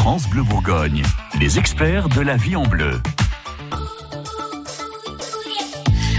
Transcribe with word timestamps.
France 0.00 0.30
Bleu 0.30 0.42
Bourgogne, 0.42 1.02
les 1.38 1.58
experts 1.58 2.08
de 2.08 2.22
la 2.22 2.38
vie 2.38 2.56
en 2.56 2.62
bleu. 2.62 3.02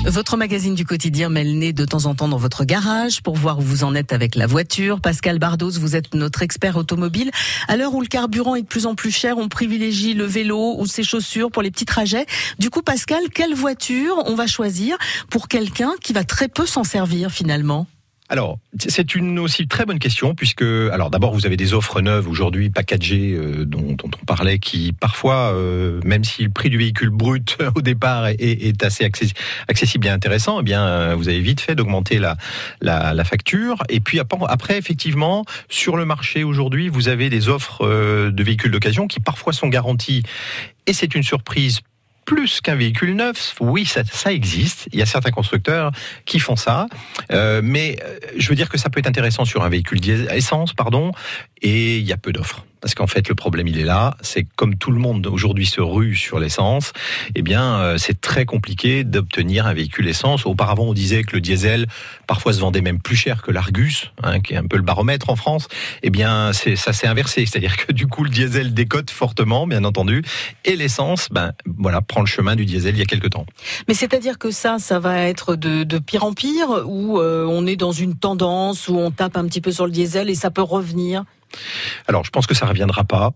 Votre 0.05 0.37
magazine 0.37 0.75
du 0.75 0.85
quotidien 0.85 1.29
met 1.29 1.43
le 1.43 1.53
nez 1.53 1.73
de 1.73 1.83
temps 1.83 2.05
en 2.05 2.13
temps 2.13 2.27
dans 2.27 2.37
votre 2.37 2.63
garage 2.63 3.23
pour 3.23 3.35
voir 3.35 3.57
où 3.57 3.63
vous 3.63 3.83
en 3.83 3.95
êtes 3.95 4.13
avec 4.13 4.35
la 4.35 4.45
voiture. 4.45 5.01
Pascal 5.01 5.39
Bardos, 5.39 5.71
vous 5.79 5.95
êtes 5.95 6.13
notre 6.13 6.43
expert 6.43 6.77
automobile. 6.77 7.31
À 7.67 7.75
l'heure 7.75 7.95
où 7.95 8.01
le 8.01 8.07
carburant 8.07 8.53
est 8.53 8.61
de 8.61 8.67
plus 8.67 8.85
en 8.85 8.93
plus 8.93 9.09
cher, 9.09 9.39
on 9.39 9.49
privilégie 9.49 10.13
le 10.13 10.25
vélo 10.25 10.75
ou 10.77 10.85
ses 10.85 11.03
chaussures 11.03 11.49
pour 11.49 11.63
les 11.63 11.71
petits 11.71 11.85
trajets. 11.85 12.27
Du 12.59 12.69
coup, 12.69 12.83
Pascal, 12.83 13.23
quelle 13.33 13.55
voiture 13.55 14.21
on 14.27 14.35
va 14.35 14.45
choisir 14.45 14.95
pour 15.31 15.47
quelqu'un 15.47 15.93
qui 16.03 16.13
va 16.13 16.23
très 16.23 16.49
peu 16.49 16.67
s'en 16.67 16.83
servir 16.83 17.31
finalement? 17.31 17.87
Alors, 18.31 18.59
c'est 18.79 19.13
une 19.13 19.39
aussi 19.39 19.67
très 19.67 19.83
bonne 19.83 19.99
question 19.99 20.35
puisque, 20.35 20.61
alors 20.61 21.09
d'abord, 21.09 21.33
vous 21.33 21.45
avez 21.45 21.57
des 21.57 21.73
offres 21.73 21.99
neuves 21.99 22.29
aujourd'hui 22.29 22.69
packagées 22.69 23.33
euh, 23.33 23.65
dont, 23.65 23.97
on 24.01 24.25
parlait, 24.25 24.57
qui 24.57 24.93
parfois, 24.93 25.51
euh, 25.53 25.99
même 26.05 26.23
si 26.23 26.43
le 26.43 26.49
prix 26.49 26.69
du 26.69 26.77
véhicule 26.77 27.09
brut 27.09 27.57
au 27.75 27.81
départ 27.81 28.27
est, 28.27 28.83
assez 28.83 29.03
accessible 29.67 30.07
et 30.07 30.09
intéressant, 30.09 30.61
eh 30.61 30.63
bien, 30.63 30.81
euh, 30.81 31.15
vous 31.15 31.27
avez 31.27 31.41
vite 31.41 31.59
fait 31.59 31.75
d'augmenter 31.75 32.19
la, 32.19 32.37
la, 32.79 33.13
la, 33.13 33.23
facture. 33.25 33.83
Et 33.89 33.99
puis 33.99 34.21
après, 34.21 34.77
effectivement, 34.77 35.43
sur 35.67 35.97
le 35.97 36.05
marché 36.05 36.45
aujourd'hui, 36.45 36.87
vous 36.87 37.09
avez 37.09 37.29
des 37.29 37.49
offres 37.49 37.85
de 37.85 38.43
véhicules 38.43 38.71
d'occasion 38.71 39.07
qui 39.07 39.19
parfois 39.19 39.51
sont 39.51 39.67
garanties. 39.67 40.23
Et 40.87 40.93
c'est 40.93 41.15
une 41.15 41.23
surprise 41.23 41.81
plus 42.25 42.61
qu'un 42.61 42.75
véhicule 42.75 43.15
neuf. 43.15 43.55
Oui, 43.59 43.85
ça, 43.85 44.03
ça, 44.03 44.31
existe. 44.31 44.87
Il 44.93 44.99
y 44.99 45.01
a 45.01 45.05
certains 45.05 45.31
constructeurs 45.31 45.91
qui 46.25 46.39
font 46.39 46.55
ça. 46.55 46.87
Euh, 47.31 47.61
mais 47.63 47.97
je 48.37 48.47
veux 48.49 48.55
dire 48.55 48.69
que 48.69 48.77
ça 48.77 48.89
peut 48.89 48.99
être 48.99 49.07
intéressant 49.07 49.45
sur 49.45 49.63
un 49.63 49.69
véhicule 49.69 49.99
essence, 50.31 50.73
pardon, 50.73 51.11
et 51.61 51.97
il 51.97 52.05
y 52.05 52.13
a 52.13 52.17
peu 52.17 52.31
d'offres. 52.31 52.65
Parce 52.81 52.95
qu'en 52.95 53.07
fait, 53.07 53.29
le 53.29 53.35
problème, 53.35 53.67
il 53.67 53.79
est 53.79 53.83
là. 53.83 54.17
C'est 54.21 54.45
comme 54.55 54.75
tout 54.75 54.91
le 54.91 54.99
monde 54.99 55.27
aujourd'hui 55.27 55.67
se 55.67 55.81
rue 55.81 56.15
sur 56.15 56.39
l'essence, 56.39 56.93
eh 57.35 57.41
bien, 57.41 57.75
euh, 57.75 57.97
c'est 57.97 58.19
très 58.19 58.45
compliqué 58.45 59.03
d'obtenir 59.03 59.67
un 59.67 59.73
véhicule 59.73 60.07
essence. 60.07 60.45
Auparavant, 60.45 60.85
on 60.85 60.93
disait 60.93 61.23
que 61.23 61.35
le 61.35 61.41
diesel, 61.41 61.87
parfois, 62.27 62.53
se 62.53 62.59
vendait 62.59 62.81
même 62.81 62.99
plus 62.99 63.15
cher 63.15 63.43
que 63.43 63.51
l'Argus, 63.51 64.11
hein, 64.23 64.39
qui 64.39 64.53
est 64.53 64.57
un 64.57 64.65
peu 64.65 64.77
le 64.77 64.83
baromètre 64.83 65.29
en 65.29 65.35
France. 65.35 65.67
Eh 66.01 66.09
bien, 66.09 66.51
ça 66.53 66.93
s'est 66.93 67.07
inversé. 67.07 67.45
C'est-à-dire 67.45 67.77
que 67.77 67.93
du 67.93 68.07
coup, 68.07 68.23
le 68.23 68.29
diesel 68.29 68.73
décote 68.73 69.11
fortement, 69.11 69.67
bien 69.67 69.83
entendu, 69.83 70.23
et 70.65 70.75
l'essence, 70.75 71.27
ben, 71.31 71.53
voilà, 71.65 72.01
prend 72.01 72.21
le 72.21 72.27
chemin 72.27 72.55
du 72.55 72.65
diesel 72.65 72.95
il 72.95 72.99
y 72.99 73.03
a 73.03 73.05
quelques 73.05 73.29
temps. 73.29 73.45
Mais 73.87 73.93
c'est-à-dire 73.93 74.39
que 74.39 74.49
ça, 74.49 74.79
ça 74.79 74.99
va 74.99 75.19
être 75.19 75.55
de, 75.55 75.99
pire 75.99 76.23
en 76.23 76.33
pire, 76.33 76.83
ou 76.87 77.19
euh, 77.19 77.45
on 77.47 77.67
est 77.67 77.75
dans 77.75 77.91
une 77.91 78.15
tendance 78.15 78.87
où 78.87 78.97
on 78.97 79.11
tape 79.11 79.37
un 79.37 79.45
petit 79.45 79.61
peu 79.61 79.71
sur 79.71 79.85
le 79.85 79.91
diesel 79.91 80.29
et 80.29 80.35
ça 80.35 80.49
peut 80.49 80.61
revenir 80.61 81.25
alors, 82.07 82.23
je 82.23 82.29
pense 82.29 82.47
que 82.47 82.55
ça 82.55 82.65
reviendra 82.65 83.03
pas. 83.03 83.33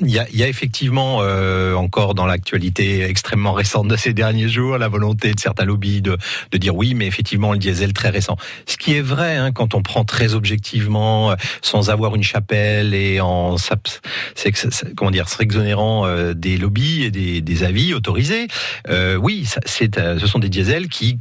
Il 0.00 0.08
y, 0.08 0.18
a, 0.18 0.48
effectivement 0.48 1.18
euh, 1.20 1.74
encore 1.74 2.14
dans 2.14 2.24
l'actualité 2.24 3.02
extrêmement 3.02 3.52
récente 3.52 3.88
de 3.88 3.96
ces 3.96 4.14
derniers 4.14 4.48
jours 4.48 4.78
la 4.78 4.88
volonté 4.88 5.34
de 5.34 5.40
certains 5.40 5.66
lobbies 5.66 6.00
de, 6.00 6.16
dire 6.54 6.74
oui, 6.74 6.94
mais 6.94 7.06
effectivement 7.06 7.52
le 7.52 7.58
diesel 7.58 7.92
très 7.92 8.08
récent. 8.08 8.38
Ce 8.66 8.78
qui 8.78 8.94
est 8.94 9.02
vrai 9.02 9.36
hein, 9.36 9.52
quand 9.52 9.74
on 9.74 9.82
prend 9.82 10.04
très 10.04 10.34
objectivement, 10.34 11.32
euh, 11.32 11.34
sans 11.60 11.90
avoir 11.90 12.14
une 12.14 12.22
chapelle 12.22 12.94
et 12.94 13.20
en 13.20 13.56
c'est 13.58 14.52
comment 14.96 15.10
dire, 15.10 15.26
euh, 15.38 16.32
des 16.32 16.56
lobbies 16.56 17.04
et 17.04 17.10
des, 17.10 17.42
des 17.42 17.62
avis 17.62 17.92
autorisés. 17.92 18.48
Oui, 18.88 19.46
ce 19.46 20.26
sont 20.26 20.38
des 20.38 20.48
diesels 20.48 20.88
qui 20.88 21.18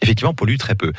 effectivement 0.00 0.34
polluent 0.34 0.58
très 0.58 0.76
peu. 0.76 0.92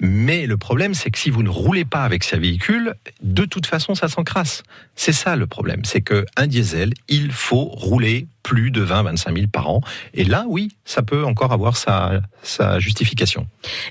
Mais 0.00 0.46
le 0.46 0.56
problème, 0.56 0.94
c'est 0.94 1.10
que 1.10 1.18
si 1.18 1.30
vous 1.30 1.42
ne 1.42 1.48
roulez 1.48 1.84
pas 1.84 2.04
avec 2.04 2.22
ce 2.22 2.36
véhicule, 2.36 2.94
de 3.22 3.44
toute 3.44 3.66
façon, 3.66 3.94
ça 3.94 4.08
s'encrasse. 4.08 4.62
C'est 4.94 5.12
ça 5.12 5.36
le 5.36 5.46
problème. 5.46 5.84
C'est 5.84 6.02
qu'un 6.02 6.46
diesel, 6.46 6.92
il 7.08 7.32
faut 7.32 7.64
rouler 7.64 8.26
plus 8.46 8.70
de 8.70 8.86
20-25 8.86 9.34
000 9.34 9.46
par 9.48 9.68
an. 9.68 9.80
Et 10.14 10.22
là, 10.22 10.44
oui, 10.48 10.68
ça 10.84 11.02
peut 11.02 11.24
encore 11.24 11.52
avoir 11.52 11.76
sa, 11.76 12.20
sa 12.44 12.78
justification. 12.78 13.48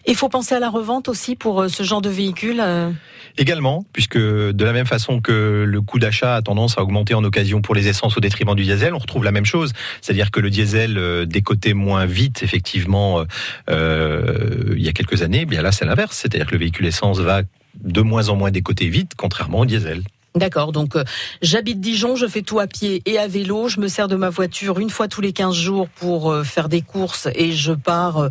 Il 0.07 0.15
faut 0.15 0.29
penser 0.29 0.55
à 0.55 0.59
la 0.59 0.69
revente 0.69 1.09
aussi 1.09 1.35
pour 1.35 1.63
euh, 1.63 1.67
ce 1.67 1.83
genre 1.83 2.01
de 2.01 2.09
véhicule 2.09 2.61
euh 2.61 2.89
Également, 3.37 3.85
puisque 3.91 4.17
de 4.17 4.63
la 4.63 4.71
même 4.71 4.85
façon 4.85 5.19
que 5.19 5.65
le 5.67 5.81
coût 5.81 5.99
d'achat 5.99 6.37
a 6.37 6.41
tendance 6.41 6.77
à 6.77 6.81
augmenter 6.81 7.15
en 7.15 7.23
occasion 7.25 7.61
pour 7.61 7.75
les 7.75 7.89
essences 7.89 8.15
au 8.15 8.21
détriment 8.21 8.55
du 8.55 8.63
diesel, 8.63 8.93
on 8.93 8.97
retrouve 8.97 9.25
la 9.25 9.33
même 9.33 9.43
chose. 9.43 9.73
C'est-à-dire 9.99 10.31
que 10.31 10.39
le 10.39 10.49
diesel 10.49 10.97
euh, 10.97 11.25
décotait 11.25 11.73
moins 11.73 12.05
vite, 12.05 12.43
effectivement, 12.43 13.25
euh, 13.69 14.73
il 14.77 14.81
y 14.81 14.87
a 14.87 14.93
quelques 14.93 15.21
années. 15.21 15.43
Bien 15.43 15.61
là, 15.61 15.73
c'est 15.73 15.83
l'inverse. 15.83 16.15
C'est-à-dire 16.15 16.47
que 16.47 16.53
le 16.53 16.59
véhicule 16.59 16.85
essence 16.85 17.19
va 17.19 17.41
de 17.83 18.01
moins 18.01 18.29
en 18.29 18.37
moins 18.37 18.51
décoter 18.51 18.87
vite, 18.87 19.11
contrairement 19.17 19.59
au 19.59 19.65
diesel. 19.65 20.01
D'accord, 20.35 20.73
donc 20.73 20.97
euh, 20.97 21.03
j'habite 21.41 21.79
Dijon, 21.79 22.17
je 22.17 22.27
fais 22.27 22.41
tout 22.41 22.59
à 22.59 22.67
pied 22.67 23.01
et 23.05 23.17
à 23.17 23.27
vélo, 23.27 23.69
je 23.69 23.79
me 23.79 23.87
sers 23.87 24.09
de 24.09 24.17
ma 24.17 24.29
voiture 24.29 24.79
une 24.79 24.89
fois 24.89 25.07
tous 25.07 25.21
les 25.21 25.31
15 25.31 25.55
jours 25.55 25.87
pour 25.87 26.29
euh, 26.29 26.43
faire 26.43 26.67
des 26.67 26.81
courses 26.81 27.29
et 27.35 27.53
je 27.53 27.71
pars 27.71 28.17
euh, 28.17 28.29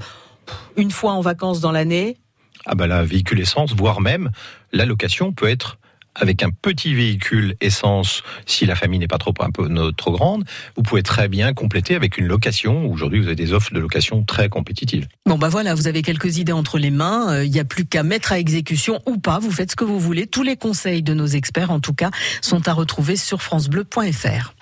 une 0.77 0.91
fois 0.91 1.13
en 1.13 1.23
vacances 1.23 1.61
dans 1.61 1.73
l'année. 1.73 2.19
Ah 2.67 2.75
bah 2.75 2.87
là, 2.87 3.03
véhicule 3.03 3.41
essence, 3.41 3.75
voire 3.75 4.03
même 4.03 4.31
la 4.73 4.85
location 4.85 5.33
peut 5.33 5.49
être 5.49 5.79
avec 6.15 6.43
un 6.43 6.51
petit 6.51 6.95
véhicule 6.95 7.57
essence, 7.61 8.23
si 8.47 8.67
la 8.67 8.75
famille 8.75 8.99
n'est 8.99 9.09
pas 9.09 9.19
trop, 9.19 9.35
un 9.41 9.51
peu, 9.51 9.69
trop 9.93 10.13
grande, 10.13 10.45
vous 10.77 10.83
pouvez 10.83 11.03
très 11.03 11.29
bien 11.29 11.53
compléter 11.53 11.95
avec 11.95 12.19
une 12.19 12.27
location. 12.27 12.91
Aujourd'hui, 12.91 13.21
vous 13.21 13.27
avez 13.27 13.37
des 13.37 13.53
offres 13.53 13.73
de 13.73 13.81
location 13.81 14.23
très 14.23 14.49
compétitives. 14.49 15.07
Bon, 15.27 15.39
bah 15.39 15.49
voilà, 15.49 15.75
vous 15.75 15.89
avez 15.89 16.03
quelques 16.03 16.39
idées 16.39 16.53
entre 16.53 16.79
les 16.79 16.91
mains. 16.91 17.43
Il 17.43 17.51
n'y 17.51 17.61
a 17.61 17.65
plus 17.65 17.85
qu'à 17.85 18.03
mettre 18.03 18.33
à 18.33 18.39
exécution 18.39 19.01
ou 19.07 19.19
pas. 19.19 19.39
Vous 19.39 19.51
faites 19.51 19.71
ce 19.73 19.77
que 19.77 19.85
vous 19.85 19.99
voulez. 19.99 20.27
Tous 20.27 20.43
les 20.43 20.57
conseils 20.57 21.03
de 21.03 21.15
nos 21.15 21.27
experts, 21.27 21.71
en 21.71 21.81
tout 21.81 21.95
cas, 21.95 22.11
sont 22.41 22.67
à 22.69 22.73
retrouver 22.73 23.17
sur 23.17 23.43
FranceBleu.fr. 23.43 24.55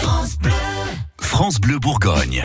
France 0.00 0.38
Bleu. 0.38 0.52
France 1.20 1.60
Bleu 1.60 1.78
Bourgogne. 1.78 2.40